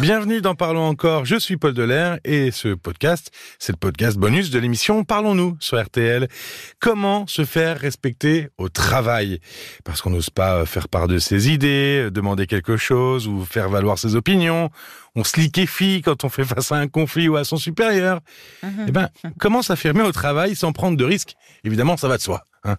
[0.00, 4.48] Bienvenue dans Parlons encore, je suis Paul Delair et ce podcast, c'est le podcast bonus
[4.48, 6.26] de l'émission Parlons-nous sur RTL.
[6.78, 9.40] Comment se faire respecter au travail?
[9.84, 13.98] Parce qu'on n'ose pas faire part de ses idées, demander quelque chose ou faire valoir
[13.98, 14.70] ses opinions.
[15.16, 18.20] On se liquéfie quand on fait face à un conflit ou à son supérieur.
[18.62, 18.86] Mhm.
[18.88, 21.34] Eh ben, comment s'affirmer au travail sans prendre de risques?
[21.62, 22.42] Évidemment, ça va de soi.
[22.64, 22.76] Hein.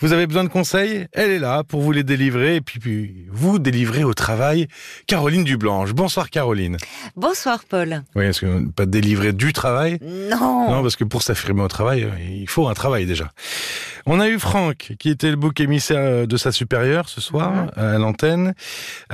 [0.00, 1.06] Vous avez besoin de conseils?
[1.12, 4.68] Elle est là pour vous les délivrer et puis, puis vous délivrer au travail.
[5.06, 5.92] Caroline Dublanche.
[5.92, 6.76] Bonsoir Caroline.
[7.16, 8.02] Bonsoir Paul.
[8.14, 9.98] Oui, est-ce que pas délivrer du travail?
[10.02, 10.70] Non.
[10.70, 13.30] Non, parce que pour s'affirmer au travail, euh, il faut un travail déjà.
[14.06, 17.52] On a eu Franck, qui était le bouc émissaire euh, de sa supérieure ce soir
[17.52, 17.70] Mhm.
[17.76, 18.54] à l'antenne.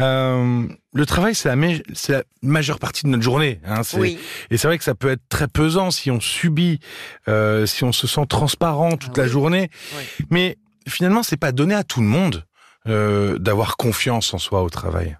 [0.00, 3.60] Euh, le travail, c'est la, majeure partie de notre journée.
[3.64, 4.18] Hein, Oui.
[4.50, 6.80] Et c'est vrai que ça peut être très pesant si on subit,
[7.28, 9.30] euh, si on se sent transparent toute Ah la oui.
[9.30, 9.70] journée.
[9.96, 10.26] Oui.
[10.30, 12.44] Mais finalement, c'est pas donné à tout le monde
[12.88, 15.16] euh, d'avoir confiance en soi au travail.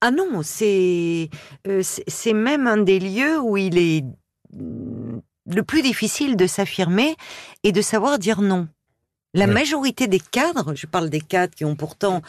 [0.00, 1.30] Ah non, c'est
[1.66, 4.04] euh, c'est c'est même un des lieux où il est
[4.52, 7.16] mm, le plus difficile de s'affirmer
[7.64, 8.68] et de savoir dire non.
[9.34, 9.52] La Oui.
[9.52, 12.22] majorité des cadres, je parle des cadres qui ont pourtant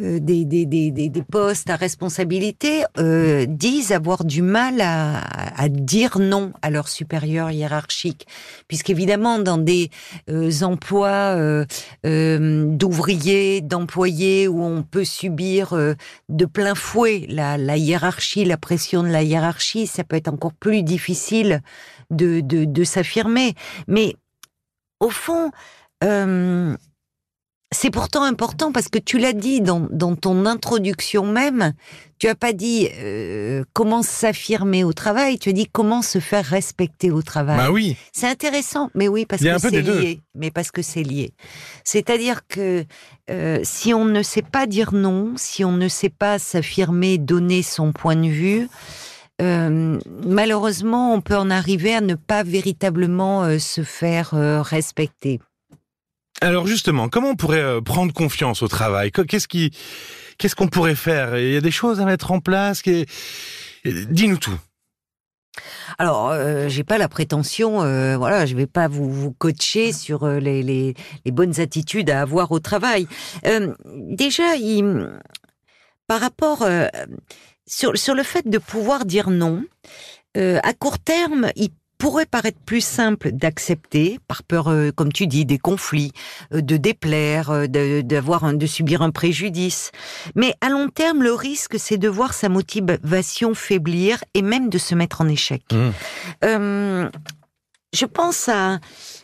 [0.00, 5.18] euh, des, des, des, des, des postes à responsabilité, euh, disent avoir du mal à,
[5.54, 8.26] à dire non à leurs supérieurs hiérarchiques.
[8.68, 9.90] Puisqu'évidemment, dans des
[10.30, 11.66] euh, emplois euh,
[12.06, 15.92] euh, d'ouvriers, d'employés où on peut subir euh,
[16.30, 20.54] de plein fouet la, la hiérarchie, la pression de la hiérarchie, ça peut être encore
[20.54, 21.60] plus difficile
[22.10, 23.52] de, de, de s'affirmer.
[23.88, 24.16] Mais
[25.00, 25.50] au fond,
[26.04, 26.76] euh,
[27.72, 31.72] c'est pourtant important parce que tu l'as dit dans, dans ton introduction même,
[32.18, 36.44] tu as pas dit euh, comment s'affirmer au travail, tu as dit comment se faire
[36.44, 37.56] respecter au travail.
[37.56, 37.96] Bah oui.
[38.12, 40.00] C'est intéressant, mais oui, parce que c'est deux.
[40.00, 40.20] lié.
[40.36, 41.32] Mais parce que c'est lié.
[41.82, 42.84] C'est-à-dire que
[43.30, 47.62] euh, si on ne sait pas dire non, si on ne sait pas s'affirmer, donner
[47.62, 48.68] son point de vue,
[49.42, 54.30] euh, malheureusement, on peut en arriver à ne pas véritablement se faire
[54.64, 55.40] respecter.
[56.40, 59.10] Alors justement, comment on pourrait euh, prendre confiance au travail?
[59.10, 59.70] Qu- Qu'est-ce qui,
[60.38, 61.38] qu'est-ce qu'on pourrait faire?
[61.38, 62.82] Il y a des choses à mettre en place.
[62.82, 63.06] qui-
[63.84, 64.58] Dis-nous tout.
[65.98, 70.38] Alors, euh, j'ai pas la prétention, euh, voilà, je vais pas vous, coacher sur euh,
[70.38, 70.94] les,
[71.26, 73.06] bonnes attitudes à avoir au travail.
[73.46, 74.42] Euh, déjà,
[76.06, 76.66] par rapport
[77.66, 79.64] sur, le fait de pouvoir dire non,
[80.36, 85.44] à court terme, il pourrait paraître plus simple d'accepter, par peur, euh, comme tu dis,
[85.44, 86.12] des conflits,
[86.52, 89.92] euh, de déplaire, euh, de, d'avoir un- de subir un préjudice.
[90.34, 94.78] Mais à long terme, le risque, c'est de voir sa motivation faiblir et même de
[94.78, 95.62] se mettre en échec.
[95.72, 97.08] Mmh.
[97.94, 98.78] Je pense à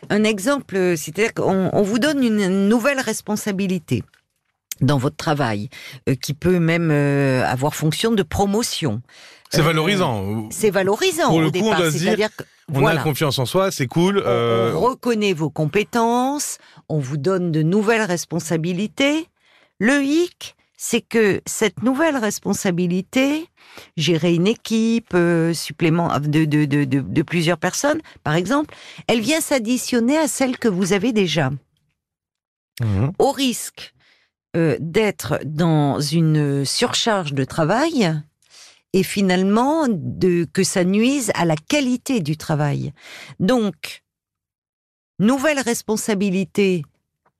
[0.08, 4.02] un exemple, c'est-à-dire qu'on on vous donne une nouvelle responsabilité
[4.80, 5.68] dans votre travail,
[6.08, 9.02] euh, qui peut même euh, avoir fonction de promotion.
[9.50, 10.48] C'est Euh, valorisant.
[10.50, 11.78] C'est valorisant Pour le au coup, on départ.
[11.78, 14.18] doit se dire, C'est-à-dire que On voilà, a confiance en soi, c'est cool.
[14.24, 19.26] on- on reconnaît vos compétences, on vous donne de nouvelles responsabilités.
[19.78, 23.46] Le hic, c'est que cette nouvelle responsabilité,
[23.96, 28.74] gérer une équipe euh, supplément de, de, de, de, de plusieurs personnes, par exemple,
[29.06, 31.50] elle vient s'additionner à celle que vous avez déjà,
[32.80, 33.12] mhm.
[33.18, 33.92] au risque
[34.56, 38.12] euh, d'être dans une surcharge de travail
[38.92, 42.92] et finalement de que ça nuise à la qualité du travail.
[43.40, 44.02] Donc,
[45.18, 46.84] nouvelle responsabilité,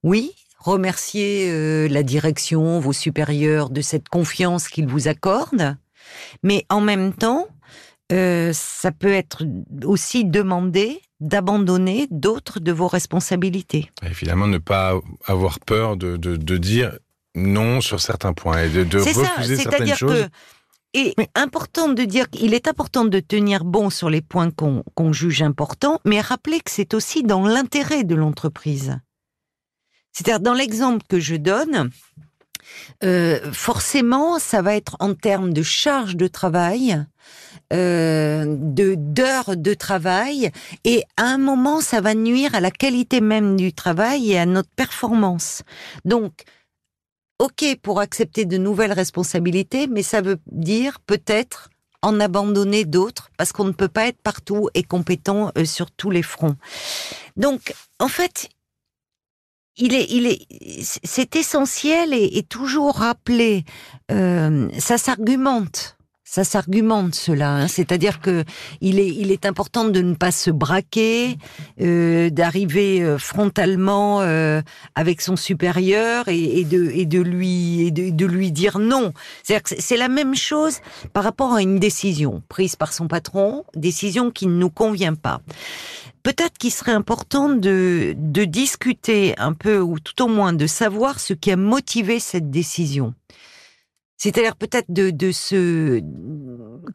[0.02, 5.76] oui, remercier euh, la direction, vos supérieurs de cette confiance qu'ils vous accordent,
[6.42, 7.48] mais en même temps,
[8.12, 9.44] euh, ça peut être
[9.84, 13.90] aussi demandé d'abandonner d'autres de vos responsabilités.
[14.08, 16.98] Et finalement, ne pas avoir peur de, de, de dire
[17.34, 20.24] non sur certains points et de, de C'est ça, refuser certaines c'est-à-dire choses.
[20.24, 20.28] que
[20.94, 25.12] et important de dire qu'il est important de tenir bon sur les points qu'on qu'on
[25.12, 28.98] juge importants, mais rappeler que c'est aussi dans l'intérêt de l'entreprise.
[30.12, 31.88] C'est-à-dire dans l'exemple que je donne,
[33.04, 37.04] euh, forcément, ça va être en termes de charge de travail,
[37.72, 40.50] euh, de d'heures de travail,
[40.84, 44.46] et à un moment, ça va nuire à la qualité même du travail et à
[44.46, 45.62] notre performance.
[46.04, 46.44] Donc,
[47.38, 51.70] ok pour accepter de nouvelles responsabilités, mais ça veut dire peut-être
[52.02, 56.10] en abandonner d'autres parce qu'on ne peut pas être partout et compétent euh, sur tous
[56.10, 56.56] les fronts.
[57.36, 58.48] Donc, en fait,
[59.76, 60.40] il est, il est,
[60.82, 63.64] c'est essentiel et, et toujours rappeler.
[64.10, 65.96] euh, ça s'argumente.
[66.24, 67.68] Ça s'argumente cela, hein.
[67.68, 68.44] c'est-à-dire que
[68.80, 71.36] il est, il est important de ne pas se braquer,
[71.82, 74.62] euh, d'arriver euh, frontalement euh,
[74.94, 79.12] avec son supérieur et, et, de, et de lui et de, de lui dire non.
[79.42, 80.78] C'est-à-dire que c'est la même chose
[81.12, 85.42] par rapport à une décision prise par son patron, décision qui ne nous convient pas.
[86.22, 91.18] Peut-être qu'il serait important de, de discuter un peu ou tout au moins de savoir
[91.18, 93.14] ce qui a motivé cette décision.
[94.18, 96.00] C'est-à-dire peut-être de, de se,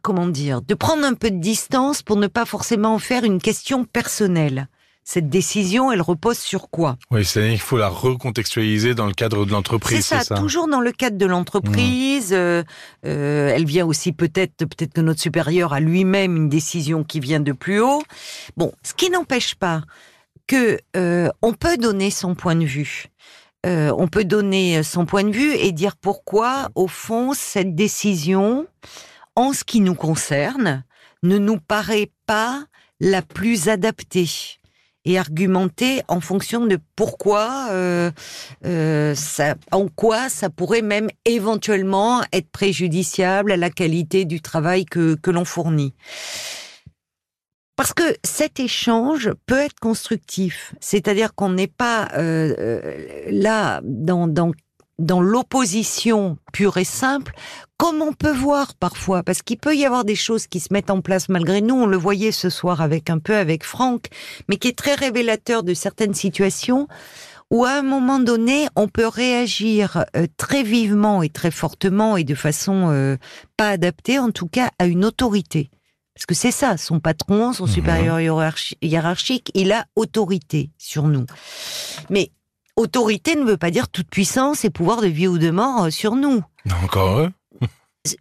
[0.00, 3.84] comment dire, de prendre un peu de distance pour ne pas forcément faire une question
[3.84, 4.68] personnelle.
[5.10, 6.98] Cette décision, elle repose sur quoi?
[7.10, 10.04] Oui, c'est-à-dire qu'il faut la recontextualiser dans le cadre de l'entreprise.
[10.04, 12.32] C'est ça, toujours dans le cadre de l'entreprise.
[12.32, 12.36] Mmh.
[12.36, 12.62] Euh,
[13.06, 17.40] euh, elle vient aussi peut-être, peut-être que notre supérieur a lui-même une décision qui vient
[17.40, 18.02] de plus haut.
[18.58, 19.80] Bon, ce qui n'empêche pas
[20.46, 23.06] que euh, on peut donner son point de vue.
[23.64, 28.66] Euh, on peut donner son point de vue et dire pourquoi, au fond, cette décision,
[29.36, 30.84] en ce qui nous concerne,
[31.22, 32.62] ne nous paraît pas
[33.00, 34.57] la plus adaptée
[35.08, 38.10] et argumenter en fonction de pourquoi, euh,
[38.66, 39.14] euh,
[39.72, 45.46] en quoi ça pourrait même éventuellement être préjudiciable à la qualité du travail que, l'on
[45.46, 45.94] fournit.
[47.74, 56.36] Parce que cet échange peut être constructif, c'est-à-dire qu'on n'est pas euh, là dans l'opposition
[56.52, 57.32] pure et simple,
[57.78, 60.90] comme on peut voir parfois, parce qu'il peut y avoir des choses qui se mettent
[60.90, 61.76] en place malgré nous.
[61.76, 64.06] On le voyait ce soir avec un peu avec Franck,
[64.48, 66.88] mais qui est très révélateur de certaines situations
[67.50, 72.24] où à un moment donné, on peut réagir euh, très vivement et très fortement et
[72.24, 73.16] de façon
[73.56, 75.70] pas adaptée, en tout cas, à une autorité.
[76.18, 77.72] Parce que c'est ça, son patron, son mhm.
[77.72, 78.18] supérieur
[78.82, 81.26] hiérarchique, il a autorité sur nous.
[82.10, 82.32] Mais
[82.74, 85.90] autorité ne veut pas dire toute puissance et pouvoir de vie ou de mort euh,
[85.90, 86.42] sur nous.
[86.82, 87.32] Encore eux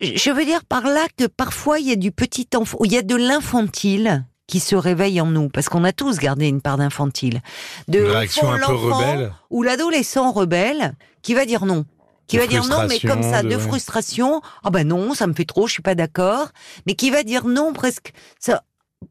[0.02, 2.98] Je veux dire par là que parfois il y a du petit enfant, il y
[2.98, 6.78] a de l'infantile qui se réveille en nous, parce qu'on a tous gardé une part
[6.78, 7.42] d'infantile.
[7.90, 9.34] De peu rebelle.
[9.50, 11.86] Ou l'adolescent rebelle qui va dire non
[12.28, 14.42] qui va dire non, mais comme ça, de, frustration.
[14.64, 16.50] Ah ben non, ça me fait trop, je suis pas d'accord.
[16.86, 18.64] Mais qui va dire non presque, ça,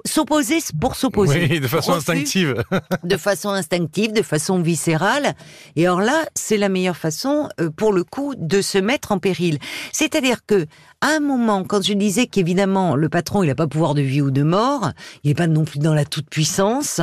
[0.05, 1.47] s'opposer pour s'opposer.
[1.51, 2.65] Oui, de façon instinctive.
[3.05, 5.35] de façon instinctive, de façon viscérale.
[5.77, 9.19] Et alors là, c'est la meilleure façon, euh, pour le coup, de se mettre en
[9.19, 9.59] péril.
[9.93, 10.67] C'est-à-dire que,
[11.01, 14.23] à un moment, quand je disais qu'évidemment, le patron, il n'a pas pouvoir de vie
[14.23, 14.93] ou de mort,
[15.23, 17.01] il n'est pas non plus dans la toute-puissance,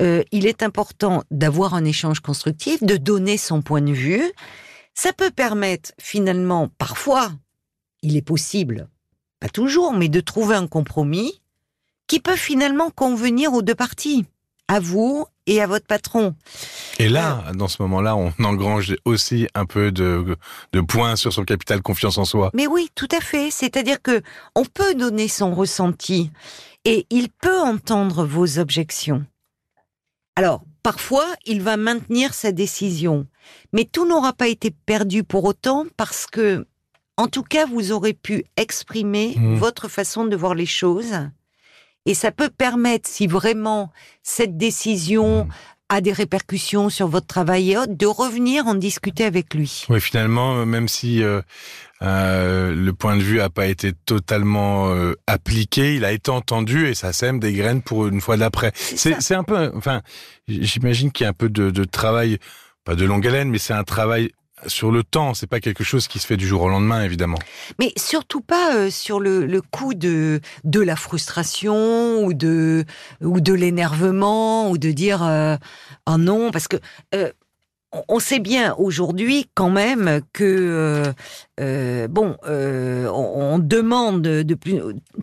[0.00, 4.32] euh, il est important d'avoir un échange constructif, de donner son point de vue,
[4.94, 7.32] ça peut permettre finalement, parfois,
[8.02, 8.88] il est possible,
[9.40, 11.41] pas toujours, mais de trouver un compromis
[12.12, 14.26] qui peut finalement convenir aux deux parties,
[14.68, 16.34] à vous et à votre patron.
[16.98, 20.36] Et là, euh, dans ce moment-là, on engrange aussi un peu de,
[20.74, 22.50] de points sur son capital confiance en soi.
[22.52, 23.50] Mais oui, tout à fait.
[23.50, 24.20] C'est-à-dire que
[24.54, 26.30] on peut donner son ressenti
[26.84, 29.24] et il peut entendre vos objections.
[30.36, 33.26] Alors, parfois, il va maintenir sa décision.
[33.72, 36.66] Mais tout n'aura pas été perdu pour autant parce que,
[37.16, 39.54] en tout cas, vous aurez pu exprimer mmh.
[39.54, 41.14] votre façon de voir les choses.
[42.06, 45.48] Et ça peut permettre, si vraiment cette décision mmh.
[45.88, 49.84] a des répercussions sur votre travail et autres, de revenir en discuter avec lui.
[49.88, 51.40] Oui, finalement, même si euh,
[52.02, 56.88] euh, le point de vue n'a pas été totalement euh, appliqué, il a été entendu
[56.88, 58.72] et ça sème des graines pour une fois d'après.
[58.74, 60.02] C'est un peu, enfin,
[60.48, 62.38] j'imagine qu'il y a un peu de, de travail
[62.84, 64.32] pas de longue haleine, mais c'est un travail
[64.66, 67.38] sur le temps, c'est pas quelque chose qui se fait du jour au lendemain, évidemment.
[67.78, 72.84] Mais surtout pas euh, sur le, le coup de de la frustration ou de
[73.20, 75.56] ou de l'énervement ou de dire euh,
[76.08, 76.76] oh non parce que
[77.14, 77.30] euh,
[78.08, 81.12] on sait bien aujourd'hui quand même que
[81.60, 84.80] euh, bon, on, demande de plus,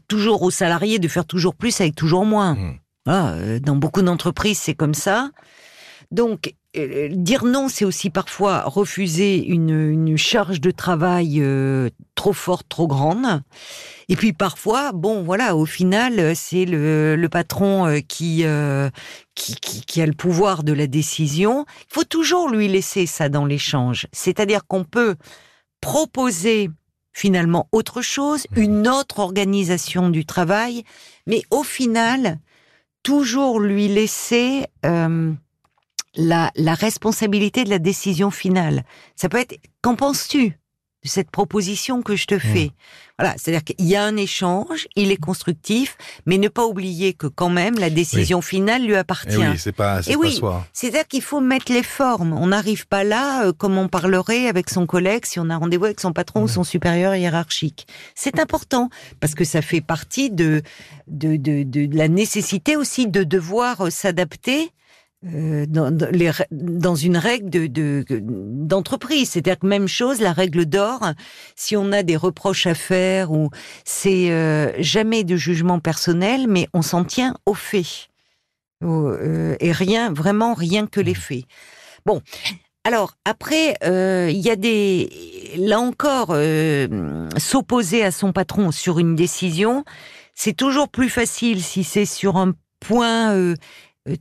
[0.07, 2.55] toujours aux salariés de faire toujours plus avec toujours moins.
[3.07, 3.59] Mmh.
[3.61, 5.31] dans beaucoup d'entreprises, c'est comme ça.
[6.11, 12.67] Donc, euh, dire non, c'est aussi parfois refuser une, charge de travail euh, trop forte,
[12.69, 13.41] trop grande.
[14.07, 18.43] Et puis parfois, bon, voilà, au final, c'est le, patron euh, qui,
[19.35, 21.65] qui, qui, a le pouvoir de la décision.
[21.89, 24.07] Il faut toujours lui laisser ça dans l'échange.
[24.11, 25.15] C'est-à-dire qu'on peut
[25.81, 26.69] proposer
[27.13, 28.61] finalement autre chose, mmh.
[28.61, 30.83] une autre organisation du travail,
[31.25, 32.39] mais au final,
[33.03, 34.65] toujours lui laisser
[36.15, 38.83] la, responsabilité de la décision finale.
[39.15, 40.57] Ça peut être, qu'en penses-tu
[41.01, 42.39] de cette proposition que je te Mmh.
[42.39, 42.71] fais?
[43.17, 47.27] Voilà, c'est-à-dire qu'il y a un échange, il est constructif, mais ne pas oublier que
[47.27, 49.35] quand même la décision finale lui appartient.
[49.35, 50.39] Et Eh oui, c'est pas, c'est Et pas oui.
[50.73, 52.33] C'est-à-dire qu'il faut mettre les formes.
[52.33, 55.85] On n'arrive pas là euh, comme on parlerait avec son collègue si on a rendez-vous
[55.85, 57.87] avec son patron ou son supérieur hiérarchique.
[58.15, 58.89] C'est important
[59.21, 60.61] parce que ça fait partie de
[61.07, 64.69] de, de, de, de la nécessité aussi de devoir euh, s'adapter.
[65.25, 70.21] Euh, dans, dans les rè- dans une règle de de- d'entreprise, c'est-à-dire que même chose,
[70.21, 71.11] la règle d'or.
[71.55, 73.49] Si on a des reproches à faire ou
[73.83, 78.07] c'est euh, jamais de jugement personnel, mais on s'en tient aux faits.
[78.81, 81.43] Euh, et rien, vraiment rien que les faits.
[82.05, 82.21] Bon,
[82.85, 85.09] alors après, il y a des,
[85.57, 86.33] là encore,
[87.37, 89.83] s'opposer à son patron sur une décision,
[90.33, 93.53] c'est toujours plus facile si c'est sur un point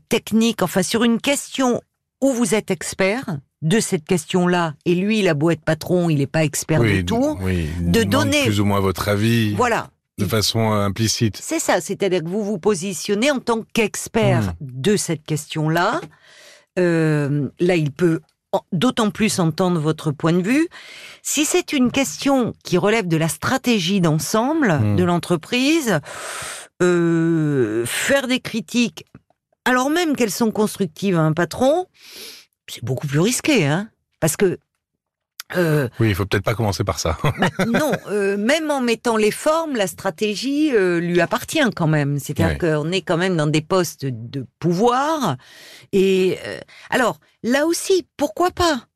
[0.09, 1.81] technique, enfin sur une question
[2.21, 3.25] où vous êtes expert
[3.63, 6.99] de cette question-là, et lui, il a beau être patron, il n'est pas expert oui,
[6.99, 7.37] du tout.
[7.41, 9.91] oui, de donner- plus ou moins votre avis Voilà.
[10.19, 11.39] de façon euh, implicite.
[11.43, 14.53] C'est ça, c'est-à-dire que vous vous positionnez en tant qu'expert Mhm.
[14.61, 16.01] de cette question-là.
[16.79, 18.21] Euh, là, il peut
[18.73, 20.69] d'autant plus entendre votre point de vue.
[21.23, 24.97] Si c'est une question qui relève de la stratégie d'ensemble Mhm.
[24.97, 25.99] de l'entreprise,
[26.83, 29.05] euh, faire des critiques,
[29.69, 31.89] alors même qu'elles sont constructives à un patron,
[32.67, 34.59] c'est beaucoup plus risqué, hein Parce que
[35.57, 37.19] euh, Oui, il faut peut-être pas commencer par ça.
[37.39, 42.19] bah, non, euh, même en mettant les formes, la stratégie euh, lui appartient quand même.
[42.19, 45.37] C'est-à-dire qu'on est quand même dans des postes de pouvoir.
[45.93, 46.39] Et
[46.89, 48.87] alors là aussi, pourquoi pas?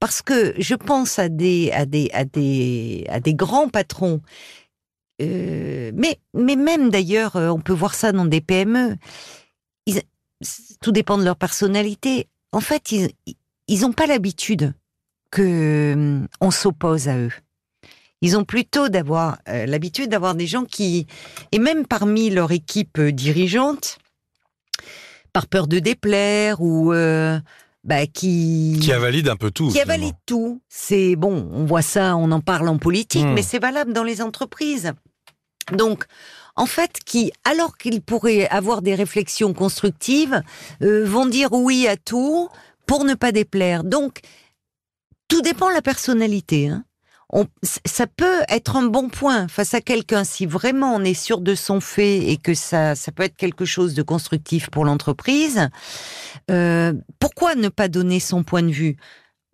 [0.00, 4.22] Parce que je pense à des à des à des à des grands patrons.
[5.20, 8.96] Mais mais même d'ailleurs, on peut voir ça dans des PME.
[10.80, 12.28] Tout dépend de leur personnalité.
[12.52, 13.10] En fait, ils
[13.68, 14.74] ils ont pas l'habitude
[15.30, 17.32] que hum, on s'oppose à eux.
[18.20, 21.06] Ils ont plutôt d'avoir euh, l'habitude d'avoir des gens qui,
[21.50, 23.98] et même parmi leur équipe euh, dirigeante,
[25.32, 27.40] par peur de déplaire ou euh,
[27.82, 29.68] bah, qui qui un peu tout.
[29.70, 30.20] qui finalement.
[30.26, 30.60] tout.
[30.68, 33.34] C'est bon, on voit ça, on en parle en politique, Hmm.
[33.34, 34.92] mais c'est valable dans les entreprises.
[35.72, 36.04] Donc,
[36.56, 40.42] en fait, qui, alors qu'ils pourraient avoir des réflexions constructives,
[40.82, 42.48] euh, vont dire oui à tout
[42.86, 43.84] pour ne pas déplaire.
[43.84, 44.20] Donc,
[45.28, 46.68] tout dépend de la personnalité.
[46.68, 46.84] Hein.
[47.86, 51.54] Ça peut être un bon point face à quelqu'un si vraiment on est sûr de
[51.54, 55.70] son fait et que ça, ça peut être quelque chose de constructif pour l'entreprise.
[56.50, 58.96] Euh, pourquoi ne pas donner son point de vue?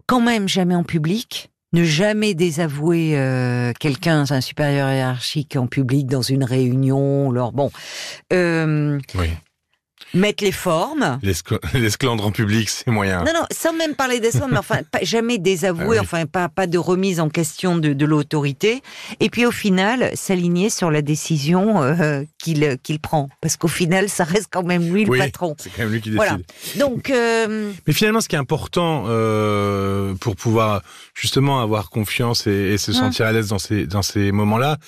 [0.06, 1.52] Quand même jamais en public.
[1.72, 7.30] Ne jamais désavouer euh, quelqu'un, un supérieur hiérarchique en public dans une réunion.
[7.30, 7.70] Alors bon,
[8.32, 8.98] euh.
[10.14, 11.18] Mettre les formes.
[11.22, 13.20] L'escl- L'esclandre en public, c'est moyen.
[13.24, 15.98] Non, non, sans même parler des sommes, mais enfin, pas, jamais désavouer, Ah oui.
[16.00, 18.82] enfin, pas, pas de remise en question de, de l'autorité.
[19.20, 23.28] Et puis, au final, s'aligner sur la décision euh, qu'il prend.
[23.40, 25.54] Parce qu'au final, ça reste quand même lui le Oui, patron.
[25.58, 26.16] C'est quand même lui qui décide.
[26.16, 26.38] Voilà.
[26.76, 30.82] Donc, euh, Mais finalement, ce qui est important euh, pour pouvoir
[31.14, 32.96] justement avoir confiance et, et se Hum.
[32.96, 34.78] sentir à l'aise dans ces dans ces moments-là,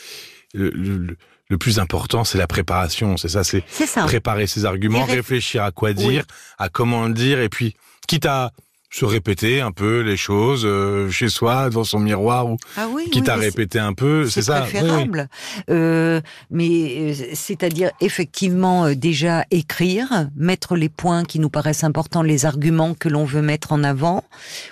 [0.54, 1.16] le, le-
[1.50, 3.16] le plus important, c'est la préparation.
[3.18, 3.64] C'est ça, c'est
[4.06, 5.94] préparer ses arguments, ré- réfléchir à quoi Oui.
[5.96, 6.24] dire,
[6.58, 7.74] à comment le dire, et puis
[8.06, 8.52] quitte à
[8.92, 13.08] se répéter un peu les choses euh, chez soi, devant son miroir, ou Ah oui,
[13.10, 14.64] quitte oui, à répéter un peu, c'est ça?
[14.64, 14.68] oui.
[14.70, 15.28] préférable.
[15.70, 22.46] Euh, mais euh, c'est-à-dire effectivement déjà écrire, mettre les points qui nous paraissent importants, les
[22.46, 24.24] arguments que l'on veut mettre en avant.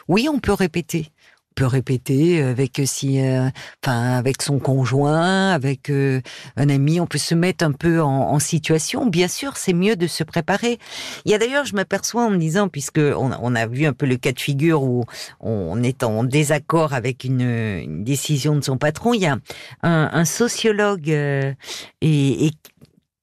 [0.08, 1.12] Oui, on peut répéter.
[1.58, 3.48] Peut répéter avec euh, si, euh,
[3.82, 6.20] avec son conjoint, avec euh,
[6.56, 7.00] un ami.
[7.00, 9.06] On peut se mettre un peu en, situation.
[9.06, 10.78] Bien sûr, c'est mieux de se préparer.
[11.24, 14.06] Il y a d'ailleurs, je m'aperçois en me disant, puisque on, a vu un peu
[14.06, 15.04] le cas de figure où
[15.40, 19.36] on est en désaccord avec une, décision de son patron, il y a
[19.82, 22.50] un, sociologue et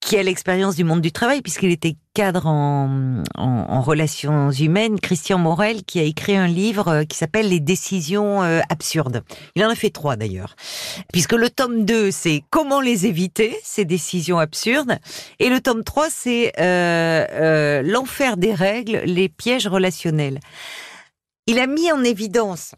[0.06, 3.24] qui a l'expérience du monde du travail, puisqu'il était cadre en,
[3.82, 8.60] relations humaines, Christian Morel, qui a écrit un livre euh, qui s'appelle Les décisions euh,
[8.70, 9.24] absurdes.
[9.56, 10.54] Il en a fait trois d'ailleurs,
[11.12, 14.96] puisque le tome 2, c'est comment les éviter, ces décisions absurdes,
[15.40, 20.38] et le tome 3, c'est euh, l'enfer des règles, les pièges relationnels.
[21.48, 22.76] Il a mis en évidence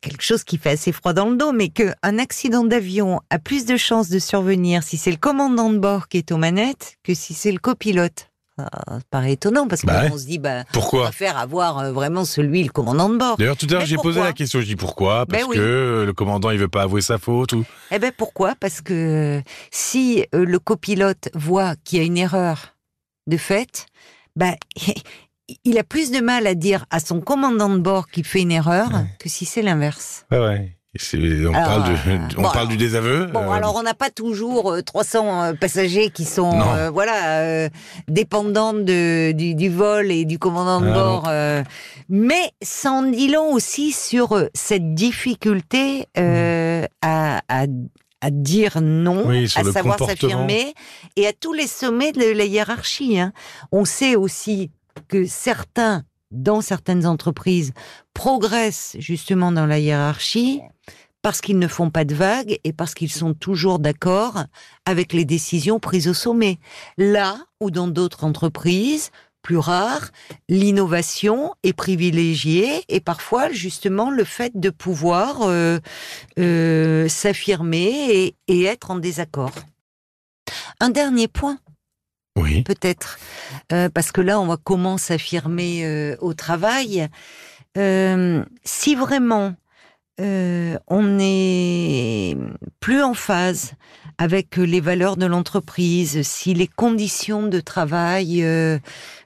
[0.00, 3.66] quelque chose qui fait assez froid dans le dos, mais qu'un accident d'avion a plus
[3.66, 7.14] de chances de survenir si c'est le commandant de bord qui est aux manettes que
[7.14, 8.30] si c'est le copilote.
[8.58, 8.68] Ça
[9.10, 10.18] paraît étonnant parce qu'on Bah ouais.
[10.18, 13.36] se dit, bah, on Pourquoi préfère avoir euh, vraiment celui, le commandant de bord.
[13.36, 14.60] D'ailleurs, tout à l'heure, j'ai posé la question.
[14.60, 15.26] Je dis pourquoi?
[15.26, 15.54] Parce Ben oui.
[15.56, 17.64] que euh, le commandant, il veut pas avouer sa faute ou?
[17.92, 18.56] Eh ben pourquoi?
[18.58, 22.74] Parce que si euh, le copilote voit qu'il y a une erreur
[23.28, 23.86] de fait,
[24.34, 24.56] ben
[25.64, 28.52] il a plus de mal à dire à son commandant de bord qu'il fait une
[28.52, 29.06] erreur Ouais.
[29.18, 30.26] que si c'est l'inverse.
[30.30, 30.74] Ouais, ouais.
[31.14, 33.26] On, parle, de, on parle du désaveu.
[33.26, 36.58] Bon, alors on n'a pas toujours 300 passagers qui sont
[36.92, 37.68] voilà
[38.08, 41.30] dépendants de, du, vol et du commandant de ah, bord.
[42.08, 42.50] mais
[42.86, 46.86] en dit long aussi sur cette difficulté mmh.
[47.02, 47.66] à, à,
[48.20, 50.74] à dire non, à savoir s'affirmer,
[51.16, 53.18] et à tous les sommets de la hiérarchie.
[53.18, 53.32] Hein.
[53.72, 54.70] On sait aussi
[55.06, 57.72] que certains, dans certaines entreprises,
[58.14, 60.60] progressent justement dans la hiérarchie
[61.22, 64.44] parce qu'ils ne font pas de vagues et parce qu'ils sont toujours d'accord
[64.86, 66.58] avec les décisions prises au sommet.
[66.96, 69.10] Là où dans d'autres entreprises,
[69.42, 70.10] plus rare,
[70.48, 75.78] l'innovation est privilégiée et parfois justement le fait de pouvoir euh,
[76.38, 79.52] euh, s'affirmer et, être en désaccord.
[80.80, 81.58] Un dernier point.
[82.38, 82.62] Oui.
[82.62, 83.18] Peut-être.
[83.72, 87.08] Euh, parce que là, on voit comment s'affirmer au travail.
[87.74, 89.54] si vraiment
[90.18, 92.36] on est
[92.80, 93.74] plus en phase
[94.18, 98.78] avec les valeurs de l'entreprise, si les conditions de travail euh,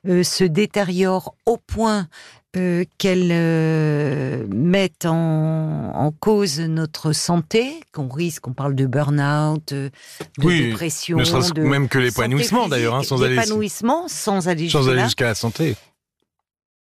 [0.06, 2.08] euh, se détériorent au point
[2.56, 9.90] euh, qu'elles mettent en, cause notre santé, qu'on risque, on parle de burn-out, de
[10.38, 15.76] dépression, de même que l'épanouissement d'ailleurs, hein, sans aller l'épanouissement sans aller jusqu'à la santé.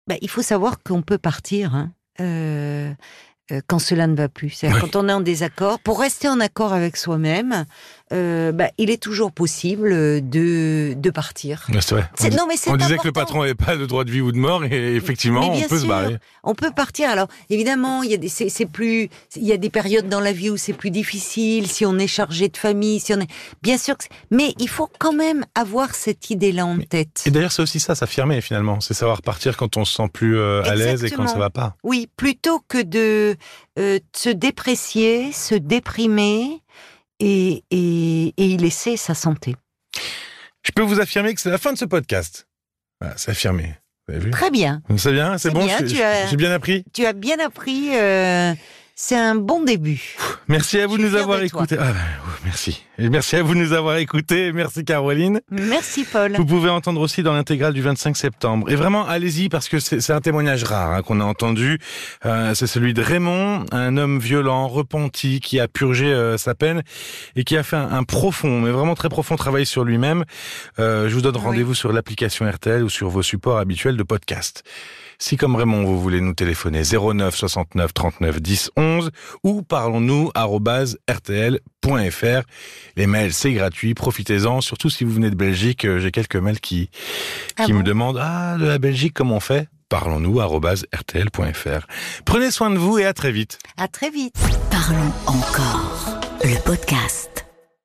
[0.07, 1.75] Bah, il faut savoir qu'on peut partir.
[1.75, 1.93] Hein.
[3.51, 4.51] Euh, quand cela ne va plus.
[4.51, 7.65] C'est-à-dire quand on est en désaccord, pour rester en accord avec soi-même,
[8.13, 9.91] euh, bah, il est toujours possible
[10.29, 11.67] de, de partir.
[11.81, 12.11] C'est vrai.
[12.21, 14.33] On, non, mais on disait que le patron n'avait pas de droit de vie ou
[14.33, 16.19] de mort, et effectivement, on peut se barrer.
[16.43, 17.11] On peut partir.
[17.11, 20.33] Alors, évidemment, il y a des, c'est, plus, il y a des périodes dans la
[20.33, 23.31] vie où c'est plus difficile, si on est chargé de famille, si on est,
[23.63, 27.23] bien sûr que mais il faut quand même avoir cette idée-là en tête.
[27.27, 28.81] Et d'ailleurs, c'est aussi ça, s'affirmer finalement.
[28.81, 31.51] C'est savoir partir quand on se sent plus euh, à l'aise et quand ça va
[31.51, 31.77] pas.
[31.83, 33.37] Oui, plutôt que de
[33.79, 36.63] euh, se déprécier, se déprimer,
[37.21, 39.57] et, et, et y laisser sa santé.
[40.63, 42.47] Je peux vous affirmer que c'est la fin de ce podcast.
[43.01, 43.75] Voilà, c'est affirmé.
[44.07, 44.31] Vous avez vu?
[44.31, 44.83] Très bien.
[44.97, 46.85] C'est bien, c'est bon, j'ai bien appris.
[46.93, 47.91] Tu as bien appris.
[47.97, 48.55] Euh,
[49.01, 50.17] c'est un bon début.
[50.49, 51.77] Merci à vous de nous avoir écoutés.
[51.79, 51.95] Ah, ben,
[52.45, 52.85] merci.
[52.99, 54.53] Et merci à vous de nous avoir écoutés.
[54.53, 55.41] Merci Caroline.
[55.53, 56.35] Merci Paul.
[56.37, 58.69] Vous pouvez entendre aussi dans l'intégrale du 25 septembre.
[58.69, 61.79] Et vraiment, allez-y parce que c'est un témoignage rare hein, qu'on a entendu.
[62.27, 66.83] Euh, c'est celui de Raymond, un homme violent, repenti, qui a purgé euh, sa peine
[67.37, 70.25] et qui a fait un, profond, mais vraiment très profond travail sur lui-même.
[70.81, 74.65] Euh, je vous donne rendez-vous sur l'application RTL ou sur vos supports habituels de podcast.
[75.21, 78.88] Si comme Raymond, vous voulez nous téléphoner 09 69 39 10 11
[79.43, 80.31] ou parlons-nous
[81.09, 82.43] rtl.fr.
[82.97, 85.85] Les mails, c'est gratuit, profitez-en, surtout si vous venez de Belgique.
[85.85, 86.91] Euh, j'ai quelques mails qui,
[87.57, 89.69] ah qui me demandent, ah, de la Belgique, comment on fait?
[89.89, 91.87] Parlons-nous rtl.fr.
[92.25, 93.59] Prenez soin de vous et à très vite.
[93.77, 94.35] À très vite.
[94.71, 96.21] Parlons encore.
[96.43, 97.48] Le podcast.